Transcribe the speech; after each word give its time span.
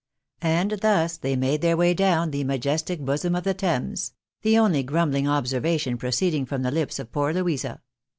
And 0.41 0.71
thus 0.81 1.15
they 1.17 1.35
made 1.35 1.61
their 1.61 1.77
way 1.77 1.93
down" 1.93 2.31
the 2.31 2.43
majestic 2.43 3.01
bosom 3.01 3.35
of 3.35 3.43
the 3.43 3.53
Thames;" 3.53 4.13
the 4.41 4.57
only 4.57 4.81
grumbling 4.81 5.27
observation 5.29 5.95
proceeding 5.99 6.43
from 6.47 6.63
the 6.63 6.71
lips 6.71 6.97
of 6.97 7.11
poor 7.11 7.31
Louisa. 7.31 7.83